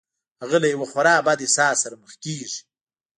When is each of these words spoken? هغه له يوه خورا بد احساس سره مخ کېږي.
هغه 0.41 0.57
له 0.61 0.67
يوه 0.73 0.85
خورا 0.91 1.15
بد 1.25 1.39
احساس 1.45 1.75
سره 1.83 1.95
مخ 2.01 2.13
کېږي. 2.23 2.59